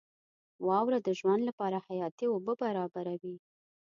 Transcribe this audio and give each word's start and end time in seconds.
•واوره 0.67 0.99
د 1.03 1.09
ژوند 1.19 1.41
لپاره 1.49 1.77
حیاتي 1.87 2.25
اوبه 2.29 2.53
برابروي. 2.63 3.35